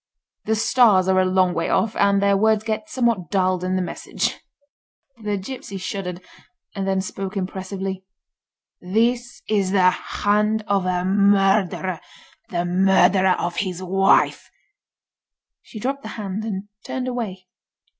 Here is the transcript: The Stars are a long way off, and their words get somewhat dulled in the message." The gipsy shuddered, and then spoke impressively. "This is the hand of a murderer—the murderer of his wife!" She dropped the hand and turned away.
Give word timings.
The 0.45 0.55
Stars 0.55 1.07
are 1.07 1.19
a 1.19 1.25
long 1.25 1.53
way 1.53 1.69
off, 1.69 1.95
and 1.95 2.23
their 2.23 2.35
words 2.35 2.63
get 2.63 2.89
somewhat 2.89 3.29
dulled 3.29 3.63
in 3.63 3.75
the 3.75 3.83
message." 3.83 4.39
The 5.21 5.37
gipsy 5.37 5.77
shuddered, 5.77 6.23
and 6.73 6.87
then 6.87 7.01
spoke 7.01 7.37
impressively. 7.37 8.03
"This 8.81 9.43
is 9.47 9.69
the 9.69 9.91
hand 9.91 10.63
of 10.67 10.87
a 10.87 11.05
murderer—the 11.05 12.65
murderer 12.65 13.35
of 13.37 13.57
his 13.57 13.83
wife!" 13.83 14.49
She 15.61 15.79
dropped 15.79 16.01
the 16.01 16.09
hand 16.17 16.45
and 16.45 16.67
turned 16.83 17.07
away. 17.07 17.45